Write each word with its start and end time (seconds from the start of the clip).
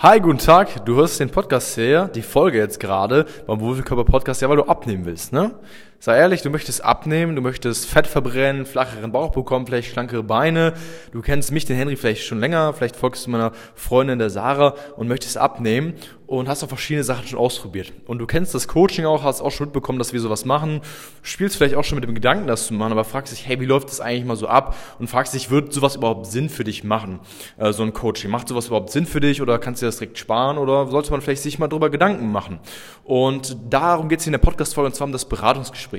Hi, 0.00 0.20
guten 0.20 0.36
Tag. 0.36 0.84
Du 0.84 0.96
hörst 0.96 1.20
den 1.20 1.30
Podcast 1.30 1.74
hier, 1.74 2.08
die 2.08 2.20
Folge 2.20 2.58
jetzt 2.58 2.78
gerade 2.80 3.24
beim 3.46 3.60
Wohlfühlkörper 3.60 4.04
Podcast, 4.04 4.42
ja, 4.42 4.48
weil 4.50 4.58
du 4.58 4.64
abnehmen 4.64 5.06
willst, 5.06 5.32
ne? 5.32 5.54
Sei 5.98 6.18
ehrlich, 6.18 6.42
du 6.42 6.50
möchtest 6.50 6.84
abnehmen, 6.84 7.36
du 7.36 7.42
möchtest 7.42 7.86
Fett 7.86 8.06
verbrennen, 8.06 8.66
flacheren 8.66 9.12
Bauch 9.12 9.32
bekommen, 9.32 9.66
vielleicht 9.66 9.90
schlankere 9.90 10.22
Beine. 10.22 10.74
Du 11.12 11.22
kennst 11.22 11.52
mich, 11.52 11.64
den 11.64 11.76
Henry, 11.76 11.96
vielleicht 11.96 12.24
schon 12.24 12.38
länger, 12.38 12.74
vielleicht 12.74 12.96
folgst 12.96 13.26
du 13.26 13.30
meiner 13.30 13.52
Freundin, 13.74 14.18
der 14.18 14.30
Sarah, 14.30 14.74
und 14.96 15.08
möchtest 15.08 15.38
abnehmen 15.38 15.94
und 16.26 16.48
hast 16.48 16.62
auch 16.64 16.68
verschiedene 16.68 17.04
Sachen 17.04 17.26
schon 17.26 17.38
ausprobiert. 17.38 17.92
Und 18.06 18.18
du 18.18 18.26
kennst 18.26 18.54
das 18.54 18.68
Coaching 18.68 19.06
auch, 19.06 19.22
hast 19.22 19.40
auch 19.40 19.50
schon 19.50 19.66
mitbekommen, 19.66 19.98
dass 19.98 20.12
wir 20.12 20.20
sowas 20.20 20.44
machen, 20.44 20.80
spielst 21.22 21.56
vielleicht 21.56 21.76
auch 21.76 21.84
schon 21.84 21.96
mit 21.96 22.04
dem 22.04 22.14
Gedanken, 22.14 22.46
das 22.46 22.66
zu 22.66 22.74
machen, 22.74 22.92
aber 22.92 23.04
fragst 23.04 23.32
dich, 23.32 23.46
hey, 23.46 23.60
wie 23.60 23.64
läuft 23.64 23.88
das 23.88 24.00
eigentlich 24.00 24.24
mal 24.24 24.36
so 24.36 24.48
ab? 24.48 24.76
Und 24.98 25.08
fragst 25.08 25.34
dich, 25.34 25.50
wird 25.50 25.72
sowas 25.72 25.96
überhaupt 25.96 26.26
Sinn 26.26 26.48
für 26.48 26.64
dich 26.64 26.84
machen, 26.84 27.20
äh, 27.56 27.72
so 27.72 27.82
ein 27.82 27.92
Coaching? 27.92 28.30
Macht 28.30 28.48
sowas 28.48 28.66
überhaupt 28.66 28.90
Sinn 28.90 29.06
für 29.06 29.20
dich 29.20 29.40
oder 29.40 29.58
kannst 29.58 29.82
du 29.82 29.86
das 29.86 29.98
direkt 29.98 30.18
sparen 30.18 30.58
oder 30.58 30.88
sollte 30.88 31.10
man 31.12 31.20
vielleicht 31.20 31.42
sich 31.42 31.58
mal 31.58 31.68
drüber 31.68 31.90
Gedanken 31.90 32.30
machen? 32.32 32.58
Und 33.04 33.56
darum 33.70 34.08
geht 34.08 34.20
es 34.20 34.26
in 34.26 34.32
der 34.32 34.38
Podcast-Folge 34.38 34.86
und 34.86 34.94
zwar 34.94 35.06
um 35.06 35.12
das 35.12 35.26
Beratungsgespräch. 35.26 35.95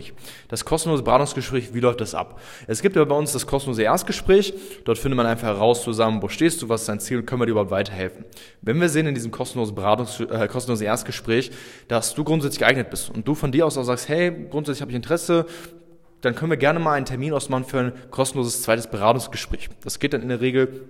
Das 0.48 0.66
kostenlose 0.66 1.04
Beratungsgespräch, 1.04 1.74
wie 1.74 1.80
läuft 1.80 2.02
das 2.02 2.16
ab? 2.16 2.40
Es 2.68 2.82
gibt 2.82 2.96
ja 2.96 3.04
bei 3.06 3.16
uns 3.16 3.34
das 3.34 3.46
kostenlose 3.46 3.84
Erstgespräch, 3.84 4.54
dort 4.86 4.98
findet 4.98 5.18
man 5.18 5.26
einfach 5.26 5.48
heraus 5.48 5.84
zusammen, 5.84 6.22
wo 6.22 6.28
stehst 6.28 6.62
du, 6.62 6.70
was 6.70 6.82
ist 6.82 6.90
dein 6.90 7.00
Ziel 7.00 7.24
können 7.24 7.42
wir 7.42 7.46
dir 7.46 7.52
überhaupt 7.52 7.72
weiterhelfen. 7.72 8.26
Wenn 8.62 8.80
wir 8.80 8.90
sehen 8.90 9.08
in 9.08 9.16
diesem 9.16 9.32
kostenlosen 9.32 9.76
Beratungsgespräch, 9.76 10.42
äh, 10.42 10.48
kostenlose 10.48 10.86
Erstgespräch, 10.86 11.52
dass 11.88 12.14
du 12.14 12.24
grundsätzlich 12.24 12.60
geeignet 12.60 12.90
bist 12.90 13.10
und 13.10 13.28
du 13.28 13.36
von 13.36 13.52
dir 13.52 13.66
aus 13.66 13.78
auch 13.78 13.84
sagst, 13.84 14.10
hey, 14.10 14.48
grundsätzlich 14.50 14.82
habe 14.82 14.92
ich 14.92 14.96
Interesse, 14.96 15.46
dann 16.22 16.36
können 16.36 16.52
wir 16.52 16.58
gerne 16.58 16.80
mal 16.80 16.94
einen 16.94 17.06
Termin 17.06 17.34
ausmachen 17.34 17.66
für 17.66 17.80
ein 17.80 17.94
kostenloses 18.12 18.62
zweites 18.64 18.88
Beratungsgespräch. 18.88 19.70
Das 19.84 20.00
geht 20.00 20.14
dann 20.14 20.22
in 20.22 20.30
der 20.30 20.42
Regel 20.42 20.88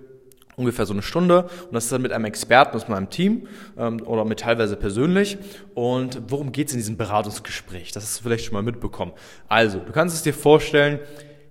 ungefähr 0.58 0.84
so 0.84 0.92
eine 0.92 1.02
Stunde 1.02 1.44
und 1.44 1.72
das 1.72 1.84
ist 1.84 1.92
dann 1.92 2.02
mit 2.02 2.12
einem 2.12 2.26
Experten 2.26 2.76
aus 2.76 2.88
meinem 2.88 3.08
Team 3.08 3.48
ähm, 3.78 4.02
oder 4.04 4.24
mit 4.24 4.40
teilweise 4.40 4.76
persönlich. 4.76 5.38
Und 5.74 6.20
worum 6.28 6.52
geht 6.52 6.68
es 6.68 6.74
in 6.74 6.80
diesem 6.80 6.96
Beratungsgespräch? 6.96 7.92
Das 7.92 8.02
hast 8.02 8.18
du 8.18 8.24
vielleicht 8.24 8.44
schon 8.44 8.54
mal 8.54 8.62
mitbekommen. 8.62 9.12
Also, 9.48 9.78
du 9.78 9.92
kannst 9.92 10.16
es 10.16 10.22
dir 10.22 10.34
vorstellen, 10.34 10.98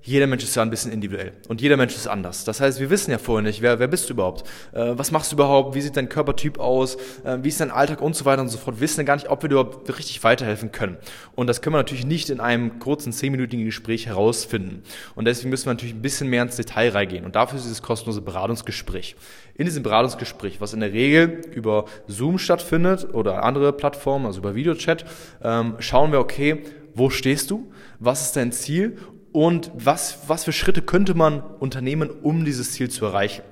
jeder 0.01 0.27
Mensch 0.27 0.43
ist 0.43 0.55
ja 0.55 0.61
ein 0.61 0.69
bisschen 0.69 0.91
individuell 0.91 1.33
und 1.49 1.61
jeder 1.61 1.75
Mensch 1.75 1.95
ist 1.95 2.07
anders. 2.07 2.45
Das 2.45 2.61
heißt, 2.61 2.79
wir 2.79 2.89
wissen 2.89 3.11
ja 3.11 3.17
vorher 3.17 3.43
nicht, 3.43 3.61
wer, 3.61 3.79
wer 3.79 3.87
bist 3.87 4.09
du 4.09 4.13
überhaupt? 4.13 4.47
Äh, 4.71 4.93
was 4.95 5.11
machst 5.11 5.31
du 5.31 5.35
überhaupt? 5.35 5.75
Wie 5.75 5.81
sieht 5.81 5.97
dein 5.97 6.07
Körpertyp 6.07 6.59
aus? 6.59 6.95
Äh, 7.25 7.39
wie 7.41 7.49
ist 7.49 7.59
dein 7.59 7.71
Alltag 7.71 8.01
und 8.01 8.15
so 8.15 8.23
weiter 8.25 8.41
und 8.41 8.49
so 8.49 8.57
fort? 8.57 8.77
Wir 8.77 8.81
wissen 8.81 9.01
ja 9.01 9.03
gar 9.05 9.15
nicht, 9.15 9.29
ob 9.29 9.41
wir 9.41 9.49
dir 9.49 9.59
überhaupt 9.59 9.89
richtig 9.97 10.23
weiterhelfen 10.23 10.71
können. 10.71 10.97
Und 11.35 11.47
das 11.47 11.61
können 11.61 11.73
wir 11.73 11.79
natürlich 11.79 12.05
nicht 12.05 12.29
in 12.29 12.39
einem 12.39 12.79
kurzen, 12.79 13.11
zehnminütigen 13.11 13.65
Gespräch 13.65 14.07
herausfinden. 14.07 14.83
Und 15.15 15.25
deswegen 15.25 15.49
müssen 15.49 15.65
wir 15.65 15.73
natürlich 15.73 15.95
ein 15.95 16.01
bisschen 16.01 16.29
mehr 16.29 16.43
ins 16.43 16.55
Detail 16.55 16.89
reingehen. 16.89 17.25
Und 17.25 17.35
dafür 17.35 17.57
ist 17.57 17.65
dieses 17.65 17.81
kostenlose 17.81 18.21
Beratungsgespräch. 18.21 19.15
In 19.55 19.65
diesem 19.65 19.83
Beratungsgespräch, 19.83 20.61
was 20.61 20.73
in 20.73 20.79
der 20.79 20.93
Regel 20.93 21.41
über 21.53 21.85
Zoom 22.07 22.37
stattfindet 22.37 23.13
oder 23.13 23.43
andere 23.43 23.73
Plattformen, 23.73 24.25
also 24.25 24.39
über 24.39 24.55
Videochat, 24.55 25.05
ähm, 25.43 25.75
schauen 25.79 26.11
wir, 26.11 26.19
okay, 26.19 26.63
wo 26.93 27.09
stehst 27.09 27.51
du? 27.51 27.71
Was 27.99 28.21
ist 28.21 28.35
dein 28.35 28.51
Ziel? 28.51 28.97
Und 29.37 29.69
was, 29.75 30.17
was 30.25 30.45
für 30.45 30.51
Schritte 30.51 30.81
könnte 30.81 31.13
man 31.13 31.43
unternehmen, 31.59 32.09
um 32.09 32.43
dieses 32.43 32.71
Ziel 32.71 32.89
zu 32.89 33.05
erreichen. 33.05 33.43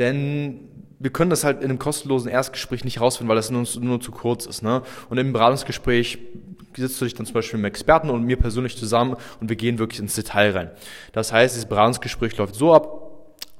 Denn 0.00 0.68
wir 0.98 1.12
können 1.12 1.30
das 1.30 1.44
halt 1.44 1.58
in 1.58 1.70
einem 1.70 1.78
kostenlosen 1.78 2.28
Erstgespräch 2.28 2.82
nicht 2.82 3.00
rausfinden, 3.00 3.28
weil 3.28 3.36
das 3.36 3.48
nur, 3.48 3.64
nur 3.78 4.00
zu 4.00 4.10
kurz 4.10 4.46
ist. 4.46 4.64
Ne? 4.64 4.82
Und 5.08 5.18
im 5.18 5.32
Beratungsgespräch 5.32 6.18
sitzt 6.76 7.00
du 7.00 7.04
dich 7.04 7.14
dann 7.14 7.26
zum 7.26 7.34
Beispiel 7.34 7.58
mit 7.58 7.66
einem 7.66 7.70
Experten 7.70 8.10
und 8.10 8.24
mir 8.24 8.38
persönlich 8.38 8.76
zusammen 8.76 9.14
und 9.40 9.48
wir 9.48 9.54
gehen 9.54 9.78
wirklich 9.78 10.00
ins 10.00 10.16
Detail 10.16 10.50
rein. 10.50 10.70
Das 11.12 11.32
heißt, 11.32 11.54
dieses 11.54 11.68
Beratungsgespräch 11.68 12.36
läuft 12.36 12.56
so 12.56 12.74
ab, 12.74 12.99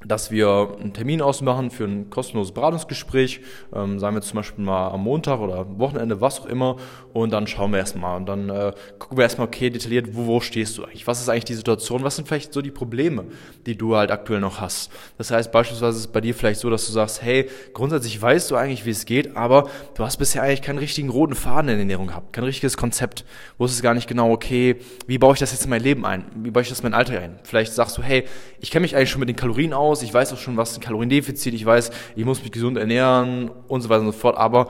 dass 0.04 0.30
wir 0.30 0.76
einen 0.80 0.92
Termin 0.92 1.20
ausmachen 1.20 1.70
für 1.70 1.84
ein 1.84 2.08
kostenloses 2.08 2.52
Beratungsgespräch, 2.52 3.40
ähm, 3.74 3.98
sagen 3.98 4.16
wir 4.16 4.22
zum 4.22 4.36
Beispiel 4.36 4.64
mal 4.64 4.88
am 4.88 5.02
Montag 5.02 5.40
oder 5.40 5.66
Wochenende, 5.78 6.20
was 6.20 6.40
auch 6.40 6.46
immer, 6.46 6.76
und 7.12 7.32
dann 7.32 7.46
schauen 7.46 7.72
wir 7.72 7.78
erstmal 7.78 8.16
und 8.16 8.26
dann 8.26 8.48
äh, 8.48 8.72
gucken 8.98 9.18
wir 9.18 9.24
erstmal, 9.24 9.46
okay, 9.46 9.68
detailliert, 9.68 10.14
wo, 10.14 10.26
wo 10.26 10.40
stehst 10.40 10.78
du 10.78 10.84
eigentlich? 10.84 11.06
Was 11.06 11.20
ist 11.20 11.28
eigentlich 11.28 11.44
die 11.44 11.54
Situation? 11.54 12.02
Was 12.02 12.16
sind 12.16 12.28
vielleicht 12.28 12.52
so 12.52 12.62
die 12.62 12.70
Probleme, 12.70 13.26
die 13.66 13.76
du 13.76 13.96
halt 13.96 14.10
aktuell 14.10 14.40
noch 14.40 14.60
hast? 14.60 14.90
Das 15.18 15.30
heißt, 15.30 15.52
beispielsweise 15.52 15.98
ist 15.98 16.04
es 16.04 16.12
bei 16.12 16.20
dir 16.20 16.34
vielleicht 16.34 16.60
so, 16.60 16.70
dass 16.70 16.86
du 16.86 16.92
sagst, 16.92 17.22
hey, 17.22 17.48
grundsätzlich 17.74 18.20
weißt 18.20 18.50
du 18.50 18.56
eigentlich, 18.56 18.86
wie 18.86 18.90
es 18.90 19.04
geht, 19.04 19.36
aber 19.36 19.68
du 19.94 20.04
hast 20.04 20.16
bisher 20.16 20.42
eigentlich 20.42 20.62
keinen 20.62 20.78
richtigen 20.78 21.10
roten 21.10 21.34
Faden 21.34 21.68
in 21.68 21.74
der 21.74 21.80
Ernährung 21.80 22.06
gehabt, 22.06 22.32
kein 22.32 22.44
richtiges 22.44 22.76
Konzept. 22.76 23.24
Wusstest 23.58 23.82
gar 23.82 23.94
nicht 23.94 24.08
genau, 24.08 24.30
okay, 24.30 24.76
wie 25.06 25.18
baue 25.18 25.34
ich 25.34 25.40
das 25.40 25.52
jetzt 25.52 25.64
in 25.64 25.70
mein 25.70 25.82
Leben 25.82 26.06
ein? 26.06 26.24
Wie 26.36 26.50
baue 26.50 26.62
ich 26.62 26.68
das 26.68 26.80
in 26.80 26.84
mein 26.84 26.94
Alltag 26.94 27.20
ein? 27.20 27.38
Vielleicht 27.42 27.72
sagst 27.72 27.98
du, 27.98 28.02
hey, 28.02 28.24
ich 28.60 28.70
kenne 28.70 28.82
mich 28.82 28.96
eigentlich 28.96 29.10
schon 29.10 29.20
mit 29.20 29.28
den 29.28 29.36
Kalorien 29.36 29.72
aus, 29.72 29.89
aus, 29.90 30.02
ich 30.02 30.14
weiß 30.14 30.32
auch 30.32 30.38
schon, 30.38 30.56
was 30.56 30.76
ein 30.76 30.80
Kaloriendefizit, 30.80 31.54
ich 31.54 31.66
weiß, 31.66 31.90
ich 32.16 32.24
muss 32.24 32.42
mich 32.42 32.52
gesund 32.52 32.78
ernähren 32.78 33.50
und 33.68 33.80
so 33.80 33.88
weiter 33.88 34.00
und 34.00 34.12
so 34.12 34.12
fort, 34.12 34.36
aber 34.36 34.68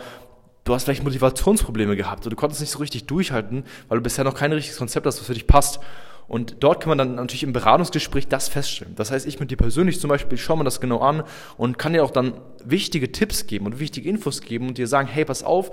du 0.64 0.74
hast 0.74 0.84
vielleicht 0.84 1.04
Motivationsprobleme 1.04 1.96
gehabt 1.96 2.24
und 2.24 2.30
du 2.30 2.36
konntest 2.36 2.60
nicht 2.60 2.70
so 2.70 2.78
richtig 2.78 3.06
durchhalten, 3.06 3.64
weil 3.88 3.98
du 3.98 4.02
bisher 4.02 4.24
noch 4.24 4.34
kein 4.34 4.52
richtiges 4.52 4.78
Konzept 4.78 5.06
hast, 5.06 5.18
was 5.20 5.26
für 5.26 5.34
dich 5.34 5.46
passt. 5.46 5.80
Und 6.28 6.58
dort 6.60 6.80
kann 6.80 6.90
man 6.90 6.98
dann 6.98 7.16
natürlich 7.16 7.42
im 7.42 7.52
Beratungsgespräch 7.52 8.28
das 8.28 8.48
feststellen. 8.48 8.94
Das 8.94 9.10
heißt, 9.10 9.26
ich 9.26 9.40
mit 9.40 9.50
dir 9.50 9.56
persönlich 9.56 9.98
zum 9.98 10.10
Beispiel 10.10 10.38
schaue 10.38 10.58
mir 10.58 10.64
das 10.64 10.80
genau 10.80 11.00
an 11.00 11.24
und 11.56 11.76
kann 11.76 11.92
dir 11.92 12.04
auch 12.04 12.12
dann 12.12 12.34
wichtige 12.64 13.10
Tipps 13.10 13.48
geben 13.48 13.66
und 13.66 13.80
wichtige 13.80 14.08
Infos 14.08 14.40
geben 14.40 14.68
und 14.68 14.78
dir 14.78 14.86
sagen, 14.86 15.08
hey, 15.08 15.24
pass 15.24 15.42
auf, 15.42 15.72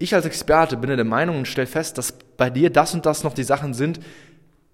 ich 0.00 0.12
als 0.12 0.26
Experte 0.26 0.76
bin 0.76 0.90
der 0.90 1.04
Meinung 1.04 1.38
und 1.38 1.46
stelle 1.46 1.68
fest, 1.68 1.98
dass 1.98 2.18
bei 2.36 2.50
dir 2.50 2.70
das 2.70 2.94
und 2.94 3.06
das 3.06 3.22
noch 3.22 3.34
die 3.34 3.44
Sachen 3.44 3.74
sind, 3.74 4.00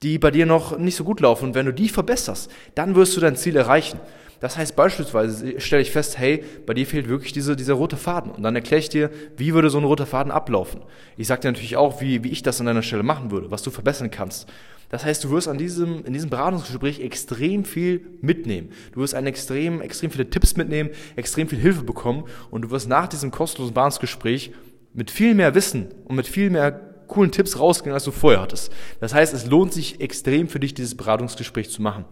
die 0.03 0.19
bei 0.19 0.31
dir 0.31 0.47
noch 0.47 0.79
nicht 0.79 0.97
so 0.97 1.05
gut 1.05 1.21
laufen. 1.21 1.47
Und 1.47 1.55
wenn 1.55 1.67
du 1.67 1.73
die 1.73 1.89
verbesserst, 1.89 2.51
dann 2.75 2.95
wirst 2.95 3.17
du 3.17 3.21
dein 3.21 3.37
Ziel 3.37 3.57
erreichen. 3.57 3.99
Das 4.41 4.57
heißt 4.57 4.77
beispielsweise, 4.77 5.61
stelle 5.61 5.83
ich 5.83 5.91
fest, 5.91 6.17
hey, 6.17 6.45
bei 6.65 6.73
dir 6.73 6.87
fehlt 6.87 7.09
wirklich 7.09 7.33
diese, 7.33 7.57
dieser 7.57 7.75
rote 7.75 7.97
Faden. 7.97 8.31
Und 8.31 8.43
dann 8.45 8.55
erkläre 8.55 8.79
ich 8.79 8.89
dir, 8.89 9.11
wie 9.37 9.53
würde 9.53 9.69
so 9.69 9.79
ein 9.79 9.85
roter 9.85 10.07
Faden 10.07 10.31
ablaufen. 10.31 10.83
Ich 11.17 11.27
sage 11.27 11.41
dir 11.41 11.49
natürlich 11.49 11.77
auch, 11.77 12.01
wie, 12.01 12.23
wie 12.23 12.29
ich 12.29 12.43
das 12.43 12.61
an 12.61 12.67
deiner 12.67 12.83
Stelle 12.83 13.03
machen 13.03 13.33
würde, 13.33 13.51
was 13.51 13.63
du 13.63 13.71
verbessern 13.71 14.13
kannst. 14.13 14.49
Das 14.91 15.05
heißt, 15.05 15.25
du 15.25 15.31
wirst 15.31 15.49
an 15.49 15.59
diesem, 15.59 16.05
in 16.05 16.13
diesem 16.13 16.31
Beratungsgespräch 16.31 17.01
extrem 17.01 17.65
viel 17.65 18.07
mitnehmen. 18.23 18.71
Du 18.93 19.01
wirst 19.01 19.15
einen 19.15 19.27
extrem, 19.27 19.81
extrem 19.81 20.11
viele 20.11 20.31
Tipps 20.31 20.57
mitnehmen, 20.57 20.91
extrem 21.17 21.49
viel 21.49 21.59
Hilfe 21.59 21.83
bekommen 21.83 22.25
und 22.51 22.63
du 22.63 22.71
wirst 22.71 22.89
nach 22.89 23.07
diesem 23.07 23.31
kostenlosen 23.31 23.75
Beratungsgespräch 23.75 24.53
mit 24.95 25.11
viel 25.11 25.35
mehr 25.35 25.55
Wissen 25.55 25.89
und 26.05 26.17
mit 26.17 26.27
viel 26.27 26.49
mehr 26.49 26.88
coolen 27.09 27.33
Tipps 27.33 27.59
rausgehen, 27.59 27.95
als 27.95 28.05
du 28.05 28.11
vorher 28.11 28.41
hattest. 28.41 28.73
Das 29.01 29.15
heißt, 29.15 29.35
es 29.35 29.47
lohnt 29.47 29.73
sich 29.73 30.01
extrem 30.01 30.49
für 30.49 30.61
dich, 30.61 30.75
dieses 30.75 30.97
Beratungsgespräch 30.97 31.71
zu 31.71 31.83
machen. 31.83 32.05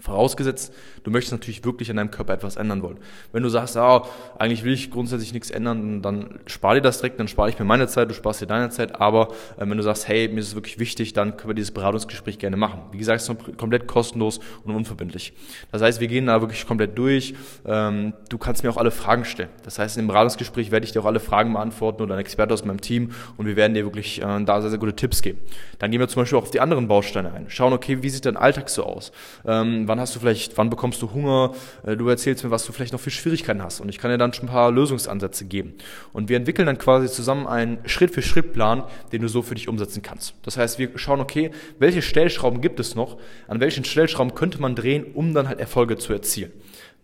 Vorausgesetzt, 0.00 0.74
du 1.04 1.10
möchtest 1.10 1.32
natürlich 1.32 1.64
wirklich 1.64 1.88
an 1.88 1.96
deinem 1.96 2.10
Körper 2.10 2.34
etwas 2.34 2.56
ändern 2.56 2.82
wollen. 2.82 2.98
Wenn 3.32 3.42
du 3.42 3.48
sagst, 3.48 3.76
ah, 3.76 4.06
eigentlich 4.38 4.64
will 4.64 4.72
ich 4.72 4.90
grundsätzlich 4.90 5.32
nichts 5.32 5.50
ändern, 5.50 6.02
dann 6.02 6.40
spar 6.46 6.74
dir 6.74 6.80
das 6.80 6.98
direkt, 6.98 7.20
dann 7.20 7.28
spare 7.28 7.48
ich 7.48 7.58
mir 7.58 7.64
meine 7.64 7.86
Zeit, 7.86 8.10
du 8.10 8.14
sparst 8.14 8.40
dir 8.40 8.46
deine 8.46 8.70
Zeit. 8.70 9.00
Aber 9.00 9.28
äh, 9.56 9.60
wenn 9.60 9.76
du 9.76 9.82
sagst, 9.82 10.08
hey, 10.08 10.28
mir 10.28 10.40
ist 10.40 10.48
es 10.48 10.54
wirklich 10.56 10.78
wichtig, 10.78 11.12
dann 11.12 11.36
können 11.36 11.50
wir 11.50 11.54
dieses 11.54 11.70
Beratungsgespräch 11.70 12.38
gerne 12.38 12.56
machen. 12.56 12.80
Wie 12.90 12.98
gesagt, 12.98 13.20
es 13.20 13.28
ist 13.28 13.56
komplett 13.56 13.86
kostenlos 13.86 14.40
und 14.64 14.74
unverbindlich. 14.74 15.32
Das 15.70 15.80
heißt, 15.80 16.00
wir 16.00 16.08
gehen 16.08 16.26
da 16.26 16.40
wirklich 16.40 16.66
komplett 16.66 16.98
durch. 16.98 17.34
Ähm, 17.64 18.14
du 18.28 18.38
kannst 18.38 18.64
mir 18.64 18.70
auch 18.70 18.76
alle 18.76 18.90
Fragen 18.90 19.24
stellen. 19.24 19.50
Das 19.62 19.78
heißt, 19.78 19.96
im 19.96 20.08
Beratungsgespräch 20.08 20.70
werde 20.70 20.86
ich 20.86 20.92
dir 20.92 21.02
auch 21.02 21.06
alle 21.06 21.20
Fragen 21.20 21.52
beantworten 21.52 22.02
oder 22.02 22.14
ein 22.14 22.20
Experte 22.20 22.52
aus 22.52 22.64
meinem 22.64 22.80
Team 22.80 23.12
und 23.36 23.46
wir 23.46 23.56
werden 23.56 23.74
dir 23.74 23.84
wirklich 23.84 24.20
äh, 24.20 24.44
da 24.44 24.60
sehr, 24.60 24.70
sehr 24.70 24.78
gute 24.78 24.96
Tipps 24.96 25.22
geben. 25.22 25.38
Dann 25.78 25.90
gehen 25.90 26.00
wir 26.00 26.08
zum 26.08 26.22
Beispiel 26.22 26.38
auch 26.38 26.42
auf 26.42 26.50
die 26.50 26.60
anderen 26.60 26.88
Bausteine 26.88 27.32
ein. 27.32 27.46
Schauen, 27.48 27.72
okay, 27.72 28.02
wie 28.02 28.10
sieht 28.10 28.26
dein 28.26 28.36
Alltag 28.36 28.68
so 28.68 28.84
aus? 28.84 29.12
Ähm, 29.46 29.83
wann 29.88 30.00
hast 30.00 30.14
du 30.14 30.20
vielleicht, 30.20 30.56
wann 30.58 30.70
bekommst 30.70 31.00
du 31.02 31.12
Hunger? 31.12 31.54
Äh, 31.84 31.96
du 31.96 32.08
erzählst 32.08 32.44
mir, 32.44 32.50
was 32.50 32.64
du 32.64 32.72
vielleicht 32.72 32.92
noch 32.92 33.00
für 33.00 33.10
Schwierigkeiten 33.10 33.62
hast 33.62 33.80
und 33.80 33.88
ich 33.88 33.98
kann 33.98 34.10
dir 34.10 34.18
dann 34.18 34.32
schon 34.32 34.46
ein 34.46 34.52
paar 34.52 34.70
Lösungsansätze 34.70 35.44
geben. 35.44 35.74
Und 36.12 36.28
wir 36.28 36.36
entwickeln 36.36 36.66
dann 36.66 36.78
quasi 36.78 37.08
zusammen 37.08 37.46
einen 37.46 37.78
Schritt-für-Schritt-Plan, 37.86 38.84
den 39.12 39.22
du 39.22 39.28
so 39.28 39.42
für 39.42 39.54
dich 39.54 39.68
umsetzen 39.68 40.02
kannst. 40.02 40.34
Das 40.42 40.56
heißt, 40.56 40.78
wir 40.78 40.90
schauen, 40.98 41.20
okay, 41.20 41.50
welche 41.78 42.02
Stellschrauben 42.02 42.60
gibt 42.60 42.80
es 42.80 42.94
noch? 42.94 43.18
An 43.48 43.60
welchen 43.60 43.84
Stellschrauben 43.84 44.34
könnte 44.34 44.60
man 44.60 44.74
drehen, 44.74 45.04
um 45.14 45.34
dann 45.34 45.48
halt 45.48 45.60
Erfolge 45.60 45.96
zu 45.98 46.12
erzielen? 46.12 46.52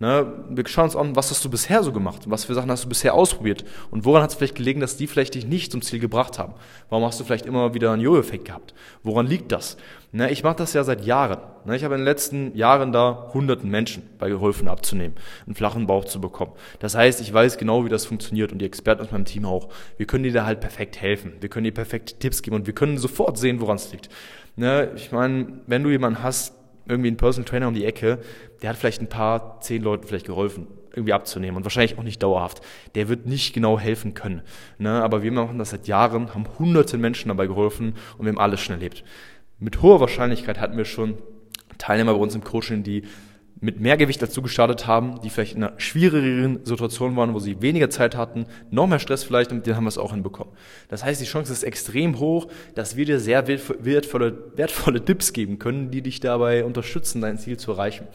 Ne, 0.00 0.32
wir 0.48 0.66
schauen 0.66 0.84
uns 0.84 0.96
an, 0.96 1.14
was 1.14 1.30
hast 1.30 1.44
du 1.44 1.50
bisher 1.50 1.82
so 1.82 1.92
gemacht? 1.92 2.22
Was 2.24 2.46
für 2.46 2.54
Sachen 2.54 2.70
hast 2.70 2.84
du 2.84 2.88
bisher 2.88 3.12
ausprobiert? 3.12 3.66
Und 3.90 4.06
woran 4.06 4.22
hat 4.22 4.30
es 4.30 4.34
vielleicht 4.34 4.54
gelegen, 4.54 4.80
dass 4.80 4.96
die 4.96 5.06
vielleicht 5.06 5.34
dich 5.34 5.46
nicht 5.46 5.70
zum 5.70 5.82
Ziel 5.82 5.98
gebracht 5.98 6.38
haben? 6.38 6.54
Warum 6.88 7.04
hast 7.04 7.20
du 7.20 7.24
vielleicht 7.24 7.44
immer 7.44 7.74
wieder 7.74 7.92
einen 7.92 8.00
Jojo-Effekt 8.00 8.46
gehabt? 8.46 8.72
Woran 9.02 9.26
liegt 9.26 9.52
das? 9.52 9.76
Ne, 10.12 10.30
ich 10.30 10.42
mache 10.42 10.56
das 10.56 10.72
ja 10.72 10.84
seit 10.84 11.04
Jahren. 11.04 11.40
Ne, 11.66 11.76
ich 11.76 11.84
habe 11.84 11.96
in 11.96 12.00
den 12.00 12.06
letzten 12.06 12.56
Jahren 12.56 12.92
da 12.92 13.28
hunderten 13.34 13.68
Menschen 13.68 14.02
bei 14.18 14.30
geholfen 14.30 14.68
abzunehmen, 14.68 15.16
einen 15.44 15.54
flachen 15.54 15.86
Bauch 15.86 16.06
zu 16.06 16.18
bekommen. 16.18 16.52
Das 16.78 16.94
heißt, 16.94 17.20
ich 17.20 17.30
weiß 17.30 17.58
genau, 17.58 17.84
wie 17.84 17.90
das 17.90 18.06
funktioniert 18.06 18.52
und 18.52 18.58
die 18.60 18.64
Experten 18.64 19.02
aus 19.02 19.10
meinem 19.10 19.26
Team 19.26 19.44
auch. 19.44 19.68
Wir 19.98 20.06
können 20.06 20.24
dir 20.24 20.32
da 20.32 20.46
halt 20.46 20.60
perfekt 20.60 20.98
helfen. 21.02 21.34
Wir 21.40 21.50
können 21.50 21.64
dir 21.64 21.74
perfekte 21.74 22.14
Tipps 22.18 22.40
geben 22.40 22.56
und 22.56 22.66
wir 22.66 22.74
können 22.74 22.96
sofort 22.96 23.36
sehen, 23.36 23.60
woran 23.60 23.76
es 23.76 23.92
liegt. 23.92 24.08
Ne, 24.56 24.92
ich 24.96 25.12
meine, 25.12 25.60
wenn 25.66 25.82
du 25.82 25.90
jemanden 25.90 26.22
hast, 26.22 26.54
irgendwie 26.90 27.08
einen 27.08 27.16
Personal 27.16 27.48
Trainer 27.48 27.68
um 27.68 27.74
die 27.74 27.84
Ecke, 27.84 28.18
der 28.62 28.70
hat 28.70 28.76
vielleicht 28.76 29.00
ein 29.00 29.08
paar, 29.08 29.60
zehn 29.60 29.82
Leuten 29.82 30.06
vielleicht 30.06 30.26
geholfen, 30.26 30.66
irgendwie 30.92 31.12
abzunehmen 31.12 31.56
und 31.56 31.64
wahrscheinlich 31.64 31.98
auch 31.98 32.02
nicht 32.02 32.22
dauerhaft. 32.22 32.60
Der 32.94 33.08
wird 33.08 33.26
nicht 33.26 33.54
genau 33.54 33.78
helfen 33.78 34.14
können. 34.14 34.42
Ne? 34.78 35.02
Aber 35.02 35.22
wir 35.22 35.32
machen 35.32 35.58
das 35.58 35.70
seit 35.70 35.86
Jahren, 35.86 36.34
haben 36.34 36.46
hunderten 36.58 37.00
Menschen 37.00 37.28
dabei 37.28 37.46
geholfen 37.46 37.94
und 38.18 38.26
wir 38.26 38.32
haben 38.32 38.38
alles 38.38 38.60
schon 38.60 38.74
erlebt. 38.74 39.04
Mit 39.58 39.82
hoher 39.82 40.00
Wahrscheinlichkeit 40.00 40.58
hatten 40.58 40.76
wir 40.76 40.84
schon 40.84 41.18
Teilnehmer 41.78 42.14
bei 42.14 42.20
uns 42.20 42.34
im 42.34 42.44
Coaching, 42.44 42.82
die 42.82 43.04
mit 43.60 43.80
mehr 43.80 43.96
Gewicht 43.96 44.22
dazu 44.22 44.40
gestartet 44.42 44.86
haben, 44.86 45.20
die 45.20 45.30
vielleicht 45.30 45.54
in 45.54 45.64
einer 45.64 45.78
schwierigeren 45.78 46.64
Situation 46.64 47.14
waren, 47.16 47.34
wo 47.34 47.38
sie 47.38 47.60
weniger 47.60 47.90
Zeit 47.90 48.16
hatten, 48.16 48.46
noch 48.70 48.86
mehr 48.86 48.98
Stress 48.98 49.22
vielleicht, 49.22 49.50
und 49.50 49.58
mit 49.58 49.66
denen 49.66 49.76
haben 49.76 49.84
wir 49.84 49.88
es 49.88 49.98
auch 49.98 50.12
hinbekommen. 50.12 50.52
Das 50.88 51.04
heißt, 51.04 51.20
die 51.20 51.26
Chance 51.26 51.52
ist 51.52 51.62
extrem 51.62 52.18
hoch, 52.18 52.48
dass 52.74 52.96
wir 52.96 53.04
dir 53.04 53.20
sehr 53.20 53.46
wertvolle, 53.46 54.38
wertvolle 54.56 55.04
Tipps 55.04 55.32
geben 55.32 55.58
können, 55.58 55.90
die 55.90 56.02
dich 56.02 56.20
dabei 56.20 56.64
unterstützen, 56.64 57.20
dein 57.20 57.38
Ziel 57.38 57.58
zu 57.58 57.72
erreichen. 57.72 58.06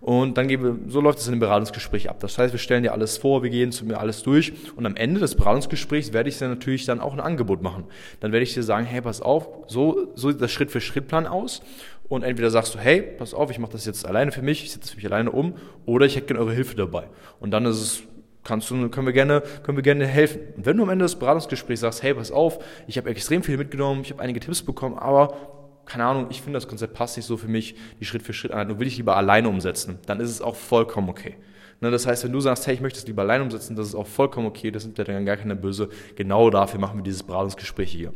Und 0.00 0.38
dann 0.38 0.48
wir, 0.48 0.78
so 0.88 1.00
läuft 1.00 1.18
es 1.18 1.26
in 1.26 1.32
dem 1.32 1.40
Beratungsgespräch 1.40 2.08
ab. 2.08 2.20
Das 2.20 2.38
heißt, 2.38 2.54
wir 2.54 2.58
stellen 2.58 2.82
dir 2.82 2.92
alles 2.92 3.18
vor, 3.18 3.42
wir 3.42 3.50
gehen 3.50 3.70
zu 3.70 3.84
mir 3.84 3.98
alles 3.98 4.22
durch 4.22 4.52
und 4.76 4.86
am 4.86 4.96
Ende 4.96 5.20
des 5.20 5.34
Beratungsgesprächs 5.34 6.12
werde 6.12 6.28
ich 6.30 6.38
dir 6.38 6.48
natürlich 6.48 6.86
dann 6.86 7.00
auch 7.00 7.12
ein 7.12 7.20
Angebot 7.20 7.62
machen. 7.62 7.84
Dann 8.20 8.32
werde 8.32 8.44
ich 8.44 8.54
dir 8.54 8.62
sagen, 8.62 8.86
hey, 8.86 9.02
pass 9.02 9.20
auf, 9.20 9.48
so, 9.66 10.08
so 10.14 10.30
sieht 10.30 10.40
das 10.40 10.50
Schritt-für-Schritt-Plan 10.52 11.26
aus 11.26 11.62
und 12.08 12.22
entweder 12.22 12.50
sagst 12.50 12.74
du, 12.74 12.78
hey, 12.78 13.02
pass 13.02 13.34
auf, 13.34 13.50
ich 13.50 13.58
mache 13.58 13.72
das 13.72 13.84
jetzt 13.84 14.06
alleine 14.06 14.32
für 14.32 14.42
mich, 14.42 14.64
ich 14.64 14.72
setze 14.72 14.96
mich 14.96 15.04
alleine 15.04 15.30
um, 15.30 15.54
oder 15.84 16.06
ich 16.06 16.16
hätte 16.16 16.28
gerne 16.28 16.40
eure 16.40 16.54
Hilfe 16.54 16.76
dabei. 16.76 17.04
Und 17.38 17.50
dann 17.50 17.66
ist 17.66 17.80
es 17.80 18.02
kannst 18.42 18.70
du, 18.70 18.88
können 18.88 19.06
wir 19.06 19.12
gerne, 19.12 19.42
können 19.62 19.76
wir 19.76 19.82
gerne 19.82 20.06
helfen. 20.06 20.40
Und 20.56 20.66
wenn 20.66 20.76
du 20.76 20.82
am 20.82 20.88
Ende 20.88 21.04
des 21.04 21.16
Beratungsgesprächs 21.16 21.80
sagst, 21.80 22.02
hey, 22.02 22.14
pass 22.14 22.32
auf, 22.32 22.58
ich 22.86 22.96
habe 22.96 23.10
extrem 23.10 23.42
viel 23.42 23.58
mitgenommen, 23.58 24.00
ich 24.02 24.10
habe 24.10 24.22
einige 24.22 24.40
Tipps 24.40 24.62
bekommen, 24.62 24.98
aber 24.98 25.59
keine 25.90 26.04
Ahnung, 26.04 26.26
ich 26.30 26.40
finde 26.40 26.56
das 26.56 26.68
Konzept 26.68 26.94
passt 26.94 27.16
nicht 27.16 27.26
so 27.26 27.36
für 27.36 27.48
mich, 27.48 27.74
die 27.98 28.04
Schritt 28.04 28.22
für 28.22 28.32
Schritt 28.32 28.52
Anleitung 28.52 28.78
will 28.78 28.86
ich 28.86 28.96
lieber 28.96 29.16
alleine 29.16 29.48
umsetzen, 29.48 29.98
dann 30.06 30.20
ist 30.20 30.30
es 30.30 30.40
auch 30.40 30.54
vollkommen 30.54 31.08
okay. 31.08 31.34
Ne, 31.80 31.90
das 31.90 32.06
heißt, 32.06 32.24
wenn 32.24 32.32
du 32.32 32.40
sagst, 32.40 32.66
hey, 32.66 32.74
ich 32.74 32.80
möchte 32.80 33.00
es 33.00 33.06
lieber 33.06 33.22
alleine 33.22 33.42
umsetzen, 33.42 33.74
das 33.74 33.88
ist 33.88 33.94
auch 33.94 34.06
vollkommen 34.06 34.46
okay, 34.46 34.70
das 34.70 34.84
nimmt 34.84 34.98
ja 34.98 35.04
dann 35.04 35.24
gar 35.24 35.36
keine 35.36 35.56
Böse. 35.56 35.88
Genau 36.14 36.48
dafür 36.50 36.78
machen 36.78 36.98
wir 36.98 37.02
dieses 37.02 37.22
Beratungsgespräch 37.22 37.90
hier. 37.90 38.12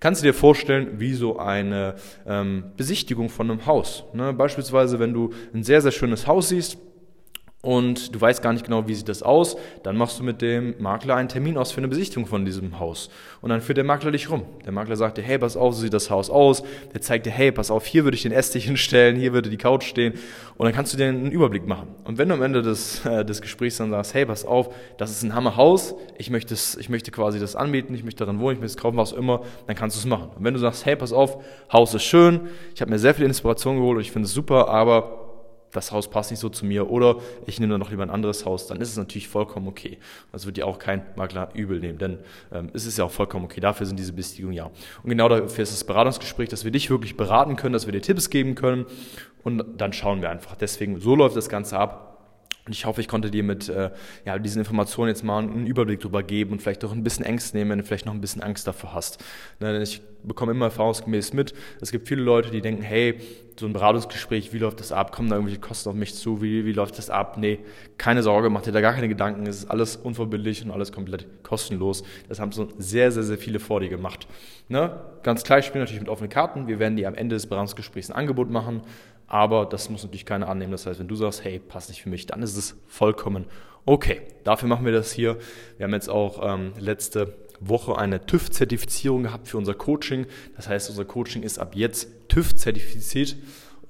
Kannst 0.00 0.22
du 0.22 0.26
dir 0.26 0.34
vorstellen, 0.34 0.98
wie 0.98 1.12
so 1.12 1.38
eine 1.38 1.94
ähm, 2.26 2.72
Besichtigung 2.76 3.28
von 3.28 3.50
einem 3.50 3.66
Haus. 3.66 4.04
Ne? 4.14 4.32
Beispielsweise, 4.32 4.98
wenn 4.98 5.12
du 5.12 5.30
ein 5.54 5.62
sehr, 5.62 5.80
sehr 5.80 5.92
schönes 5.92 6.26
Haus 6.26 6.48
siehst, 6.48 6.78
und 7.62 8.12
du 8.12 8.20
weißt 8.20 8.42
gar 8.42 8.52
nicht 8.52 8.64
genau, 8.64 8.88
wie 8.88 8.94
sieht 8.94 9.08
das 9.08 9.22
aus, 9.22 9.56
dann 9.84 9.96
machst 9.96 10.18
du 10.18 10.24
mit 10.24 10.42
dem 10.42 10.74
Makler 10.80 11.14
einen 11.14 11.28
Termin 11.28 11.56
aus 11.56 11.70
für 11.70 11.78
eine 11.78 11.86
Besichtigung 11.86 12.26
von 12.26 12.44
diesem 12.44 12.80
Haus. 12.80 13.08
Und 13.40 13.50
dann 13.50 13.60
führt 13.60 13.76
der 13.76 13.84
Makler 13.84 14.10
dich 14.10 14.30
rum. 14.30 14.42
Der 14.66 14.72
Makler 14.72 14.96
sagt 14.96 15.16
dir, 15.16 15.22
hey, 15.22 15.38
pass 15.38 15.56
auf, 15.56 15.74
so 15.74 15.82
sieht 15.82 15.92
das 15.92 16.10
Haus 16.10 16.28
aus. 16.28 16.64
Der 16.92 17.00
zeigt 17.00 17.24
dir, 17.24 17.30
hey, 17.30 17.52
pass 17.52 17.70
auf, 17.70 17.86
hier 17.86 18.02
würde 18.02 18.16
ich 18.16 18.22
den 18.22 18.32
Esstisch 18.32 18.64
hinstellen, 18.66 19.14
hier 19.14 19.32
würde 19.32 19.48
die 19.48 19.58
Couch 19.58 19.84
stehen. 19.84 20.14
Und 20.56 20.66
dann 20.66 20.74
kannst 20.74 20.92
du 20.92 20.96
dir 20.96 21.06
einen 21.06 21.30
Überblick 21.30 21.64
machen. 21.64 21.86
Und 22.02 22.18
wenn 22.18 22.28
du 22.28 22.34
am 22.34 22.42
Ende 22.42 22.62
des, 22.62 23.06
äh, 23.06 23.24
des 23.24 23.40
Gesprächs 23.40 23.76
dann 23.76 23.90
sagst, 23.92 24.12
hey, 24.14 24.26
pass 24.26 24.44
auf, 24.44 24.74
das 24.96 25.12
ist 25.12 25.22
ein 25.22 25.32
Hammerhaus, 25.32 25.94
ich 26.18 26.30
möchte, 26.30 26.54
es, 26.54 26.76
ich 26.76 26.88
möchte 26.88 27.12
quasi 27.12 27.38
das 27.38 27.54
anbieten, 27.54 27.94
ich 27.94 28.02
möchte 28.02 28.24
daran 28.24 28.40
wohnen, 28.40 28.56
ich 28.56 28.60
möchte 28.60 28.76
es 28.76 28.82
kaufen, 28.82 28.96
was 28.96 29.12
auch 29.12 29.18
immer, 29.18 29.42
dann 29.68 29.76
kannst 29.76 29.96
du 29.96 30.00
es 30.00 30.06
machen. 30.06 30.30
Und 30.36 30.42
wenn 30.42 30.54
du 30.54 30.58
sagst, 30.58 30.84
hey, 30.84 30.96
pass 30.96 31.12
auf, 31.12 31.40
Haus 31.72 31.94
ist 31.94 32.02
schön, 32.02 32.40
ich 32.74 32.80
habe 32.80 32.90
mir 32.90 32.98
sehr 32.98 33.14
viel 33.14 33.24
Inspiration 33.24 33.76
geholt 33.76 33.98
und 33.98 34.02
ich 34.02 34.10
finde 34.10 34.26
es 34.26 34.34
super, 34.34 34.66
aber 34.66 35.21
das 35.72 35.90
Haus 35.90 36.08
passt 36.08 36.30
nicht 36.30 36.40
so 36.40 36.48
zu 36.48 36.64
mir 36.64 36.90
oder 36.90 37.16
ich 37.46 37.58
nehme 37.58 37.72
dann 37.72 37.80
noch 37.80 37.90
lieber 37.90 38.02
ein 38.02 38.10
anderes 38.10 38.44
Haus, 38.46 38.66
dann 38.66 38.80
ist 38.80 38.90
es 38.90 38.96
natürlich 38.96 39.28
vollkommen 39.28 39.66
okay. 39.66 39.98
Das 40.30 40.46
wird 40.46 40.56
dir 40.56 40.66
auch 40.66 40.78
kein 40.78 41.02
Makler 41.16 41.48
übel 41.54 41.80
nehmen, 41.80 41.98
denn 41.98 42.18
ähm, 42.52 42.70
es 42.74 42.86
ist 42.86 42.98
ja 42.98 43.04
auch 43.04 43.10
vollkommen 43.10 43.44
okay. 43.44 43.60
Dafür 43.60 43.86
sind 43.86 43.98
diese 43.98 44.12
Besichtigungen 44.12 44.56
ja. 44.56 44.70
Und 45.02 45.10
genau 45.10 45.28
dafür 45.28 45.62
ist 45.62 45.72
das 45.72 45.84
Beratungsgespräch, 45.84 46.48
dass 46.48 46.64
wir 46.64 46.70
dich 46.70 46.90
wirklich 46.90 47.16
beraten 47.16 47.56
können, 47.56 47.72
dass 47.72 47.86
wir 47.86 47.92
dir 47.92 48.02
Tipps 48.02 48.30
geben 48.30 48.54
können 48.54 48.86
und 49.42 49.64
dann 49.76 49.92
schauen 49.92 50.22
wir 50.22 50.30
einfach. 50.30 50.56
Deswegen, 50.56 51.00
so 51.00 51.16
läuft 51.16 51.36
das 51.36 51.48
Ganze 51.48 51.78
ab. 51.78 52.08
Und 52.64 52.72
ich 52.72 52.84
hoffe, 52.86 53.00
ich 53.00 53.08
konnte 53.08 53.28
dir 53.28 53.42
mit 53.42 53.68
äh, 53.68 53.90
ja, 54.24 54.38
diesen 54.38 54.60
Informationen 54.60 55.08
jetzt 55.08 55.24
mal 55.24 55.38
einen 55.38 55.66
Überblick 55.66 55.98
drüber 55.98 56.22
geben 56.22 56.52
und 56.52 56.62
vielleicht 56.62 56.84
auch 56.84 56.92
ein 56.92 57.02
bisschen 57.02 57.24
Ängste 57.24 57.56
nehmen, 57.56 57.72
wenn 57.72 57.78
du 57.78 57.84
vielleicht 57.84 58.06
noch 58.06 58.14
ein 58.14 58.20
bisschen 58.20 58.40
Angst 58.40 58.68
davor 58.68 58.94
hast. 58.94 59.18
Ne, 59.58 59.72
denn 59.72 59.82
ich 59.82 60.00
bekomme 60.22 60.52
immer 60.52 60.66
erfahrungsgemäß 60.66 61.32
mit, 61.32 61.54
es 61.80 61.90
gibt 61.90 62.06
viele 62.06 62.22
Leute, 62.22 62.52
die 62.52 62.60
denken, 62.60 62.82
hey, 62.82 63.18
so 63.58 63.66
ein 63.66 63.72
Beratungsgespräch, 63.72 64.52
wie 64.52 64.58
läuft 64.58 64.80
das 64.80 64.92
ab? 64.92 65.12
Kommen 65.12 65.28
da 65.28 65.36
irgendwelche 65.36 65.60
Kosten 65.60 65.88
auf 65.90 65.94
mich 65.94 66.14
zu? 66.14 66.42
Wie, 66.42 66.64
wie 66.64 66.72
läuft 66.72 66.98
das 66.98 67.10
ab? 67.10 67.36
Nee, 67.38 67.60
keine 67.98 68.22
Sorge, 68.22 68.50
mach 68.50 68.62
dir 68.62 68.72
da 68.72 68.80
gar 68.80 68.94
keine 68.94 69.08
Gedanken. 69.08 69.46
Es 69.46 69.58
ist 69.58 69.70
alles 69.70 69.96
unverbindlich 69.96 70.64
und 70.64 70.70
alles 70.70 70.92
komplett 70.92 71.42
kostenlos. 71.42 72.02
Das 72.28 72.40
haben 72.40 72.52
so 72.52 72.68
sehr, 72.78 73.12
sehr, 73.12 73.22
sehr 73.22 73.38
viele 73.38 73.60
vor 73.60 73.80
dir 73.80 73.88
gemacht. 73.88 74.26
Ne? 74.68 75.00
Ganz 75.22 75.44
klar, 75.44 75.58
ich 75.58 75.66
spiele 75.66 75.84
natürlich 75.84 76.00
mit 76.00 76.08
offenen 76.08 76.30
Karten. 76.30 76.66
Wir 76.68 76.78
werden 76.78 76.96
dir 76.96 77.08
am 77.08 77.14
Ende 77.14 77.36
des 77.36 77.46
Beratungsgesprächs 77.46 78.10
ein 78.10 78.16
Angebot 78.16 78.50
machen. 78.50 78.82
Aber 79.26 79.64
das 79.66 79.88
muss 79.88 80.02
natürlich 80.02 80.26
keiner 80.26 80.48
annehmen. 80.48 80.72
Das 80.72 80.86
heißt, 80.86 81.00
wenn 81.00 81.08
du 81.08 81.16
sagst, 81.16 81.44
hey, 81.44 81.58
passt 81.58 81.88
nicht 81.88 82.02
für 82.02 82.10
mich, 82.10 82.26
dann 82.26 82.42
ist 82.42 82.56
es 82.56 82.76
vollkommen 82.86 83.46
okay. 83.86 84.22
Dafür 84.44 84.68
machen 84.68 84.84
wir 84.84 84.92
das 84.92 85.12
hier. 85.12 85.38
Wir 85.76 85.84
haben 85.84 85.94
jetzt 85.94 86.08
auch 86.08 86.40
ähm, 86.42 86.72
letzte 86.78 87.34
Woche 87.68 87.96
eine 87.98 88.26
TÜV-Zertifizierung 88.26 89.24
gehabt 89.24 89.48
für 89.48 89.58
unser 89.58 89.74
Coaching. 89.74 90.26
Das 90.56 90.68
heißt, 90.68 90.90
unser 90.90 91.04
Coaching 91.04 91.42
ist 91.42 91.58
ab 91.58 91.74
jetzt 91.74 92.08
TÜV-zertifiziert. 92.28 93.36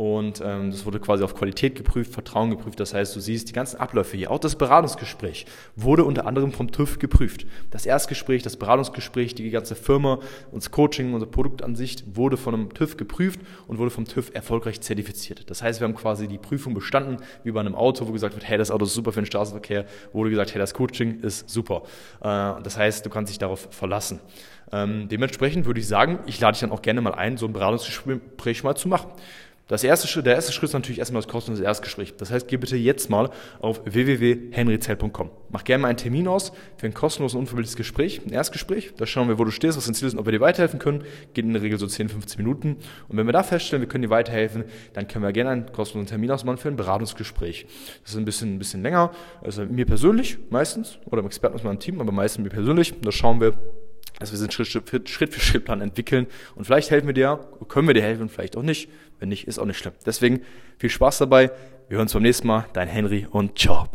Und 0.03 0.43
ähm, 0.45 0.73
das 0.73 0.85
wurde 0.85 0.99
quasi 0.99 1.23
auf 1.23 1.37
Qualität 1.37 1.77
geprüft, 1.77 2.13
Vertrauen 2.13 2.51
geprüft. 2.51 2.81
Das 2.81 2.93
heißt, 2.93 3.15
du 3.15 3.21
siehst 3.21 3.49
die 3.49 3.53
ganzen 3.53 3.79
Abläufe 3.79 4.17
hier. 4.17 4.33
Auch 4.33 4.41
das 4.41 4.57
Beratungsgespräch 4.57 5.47
wurde 5.77 6.05
unter 6.05 6.27
anderem 6.27 6.51
vom 6.51 6.73
TÜV 6.73 6.99
geprüft. 6.99 7.47
Das 7.71 7.87
Erstgespräch, 7.87 8.43
das 8.43 8.57
Beratungsgespräch, 8.57 9.37
die 9.37 9.49
ganze 9.51 9.77
Firma, 9.77 10.19
unser 10.51 10.71
Coaching, 10.71 11.15
unser 11.15 11.27
Produktansicht 11.27 12.17
wurde 12.17 12.37
von 12.37 12.53
einem 12.53 12.75
TÜV 12.75 12.97
geprüft 12.97 13.39
und 13.69 13.79
wurde 13.79 13.93
vom 13.93 14.05
TÜV 14.05 14.35
erfolgreich 14.35 14.81
zertifiziert. 14.81 15.49
Das 15.49 15.63
heißt, 15.63 15.79
wir 15.79 15.87
haben 15.87 15.95
quasi 15.95 16.27
die 16.27 16.39
Prüfung 16.39 16.75
bestanden, 16.75 17.19
wie 17.45 17.53
bei 17.53 17.61
einem 17.61 17.77
Auto, 17.77 18.09
wo 18.09 18.11
gesagt 18.11 18.35
wird, 18.35 18.49
hey, 18.49 18.59
das 18.59 18.73
Auto 18.73 18.87
ist 18.87 18.95
super 18.95 19.13
für 19.13 19.21
den 19.21 19.27
Straßenverkehr, 19.27 19.85
wurde 20.13 20.31
gesagt, 20.31 20.53
hey, 20.53 20.59
das 20.59 20.75
Coaching 20.75 21.21
ist 21.21 21.49
super. 21.49 21.83
Äh, 22.23 22.61
das 22.61 22.77
heißt, 22.77 23.07
du 23.07 23.11
kannst 23.11 23.31
dich 23.31 23.39
darauf 23.39 23.69
verlassen. 23.71 24.19
Ähm, 24.73 25.07
dementsprechend 25.09 25.67
würde 25.67 25.79
ich 25.79 25.87
sagen, 25.87 26.19
ich 26.27 26.41
lade 26.41 26.55
dich 26.55 26.61
dann 26.63 26.73
auch 26.73 26.83
gerne 26.83 27.03
mal 27.03 27.15
ein, 27.15 27.37
so 27.37 27.47
ein 27.47 27.53
Beratungsgespräch 27.53 28.65
mal 28.65 28.75
zu 28.75 28.89
machen. 28.89 29.13
Das 29.69 29.85
erste 29.85 30.23
der 30.23 30.35
erste 30.35 30.53
Schritt 30.53 30.64
ist 30.70 30.75
natürlich 30.75 30.99
erstmal 30.99 31.23
das 31.23 31.31
kostenlose 31.31 31.64
Erstgespräch. 31.64 32.14
Das 32.17 32.31
heißt, 32.31 32.49
geh 32.49 32.56
bitte 32.56 32.76
jetzt 32.76 33.09
mal 33.09 33.31
auf 33.61 33.81
www.henryzell.com. 33.85 35.31
Mach 35.50 35.64
gerne 35.64 35.82
mal 35.82 35.88
einen 35.88 35.97
Termin 35.97 36.29
aus 36.29 36.53
für 36.76 36.87
ein 36.87 36.94
kostenloses, 36.94 37.37
unverbindliches 37.37 37.76
Gespräch, 37.76 38.20
ein 38.26 38.32
Erstgespräch. 38.32 38.93
Da 38.97 39.06
schauen 39.06 39.29
wir, 39.29 39.38
wo 39.38 39.44
du 39.44 39.50
stehst, 39.50 39.79
was 39.79 39.87
dein 39.87 39.94
Ziel 39.94 40.09
ist 40.09 40.14
und 40.14 40.20
ob 40.20 40.26
wir 40.26 40.32
dir 40.32 40.41
weiterhelfen 40.41 40.79
können. 40.79 41.05
Geht 41.32 41.44
in 41.44 41.53
der 41.53 41.62
Regel 41.62 41.79
so 41.79 41.87
10, 41.87 42.09
15 42.09 42.38
Minuten. 42.43 42.76
Und 43.09 43.17
wenn 43.17 43.26
wir 43.26 43.32
da 43.32 43.43
feststellen, 43.43 43.82
wir 43.82 43.88
können 43.88 44.03
dir 44.03 44.11
weiterhelfen, 44.11 44.64
dann 44.94 45.06
können 45.06 45.25
wir 45.25 45.32
gerne 45.32 45.50
einen 45.50 45.73
kostenlosen 45.73 46.08
Termin 46.08 46.31
ausmachen 46.31 46.58
für 46.58 46.69
ein 46.69 46.76
Beratungsgespräch. 46.76 47.67
Das 48.03 48.12
ist 48.12 48.19
ein 48.19 48.25
bisschen, 48.25 48.56
ein 48.56 48.58
bisschen 48.58 48.82
länger. 48.82 49.12
Also 49.43 49.65
mir 49.65 49.87
persönlich 49.87 50.38
meistens 50.50 50.99
oder 51.06 51.20
im 51.20 51.26
Experten 51.26 51.55
aus 51.55 51.62
meinem 51.62 51.79
Team, 51.79 52.00
aber 52.00 52.12
meistens 52.12 52.43
mir 52.43 52.50
persönlich. 52.50 52.94
Da 53.00 53.12
schauen 53.12 53.41
wir, 53.41 53.55
dass 54.19 54.32
wir 54.32 54.50
Schritt, 54.50 54.69
Schritt, 54.69 55.08
Schritt 55.08 55.35
für 55.35 55.41
Schritt 55.41 55.65
Plan 55.65 55.81
entwickeln. 55.81 56.26
Und 56.55 56.65
vielleicht 56.65 56.91
helfen 56.91 57.06
wir 57.06 57.15
dir, 57.15 57.41
können 57.69 57.87
wir 57.87 57.94
dir 57.94 58.03
helfen, 58.03 58.29
vielleicht 58.29 58.56
auch 58.56 58.62
nicht. 58.62 58.88
Wenn 59.23 59.29
nicht, 59.29 59.47
ist 59.47 59.61
auch 59.61 59.67
nicht 59.67 59.79
schlimm. 59.79 59.95
Deswegen 60.05 60.41
viel 60.79 60.91
Spaß 60.91 61.19
dabei. 61.19 61.53
Wir 61.89 61.99
hören 61.99 62.07
uns 62.07 62.13
beim 62.13 62.23
nächsten 62.23 62.49
Mal. 62.49 62.67
Dein 62.73 62.89
Henry 62.89 63.25
und 63.31 63.57
ciao. 63.57 63.87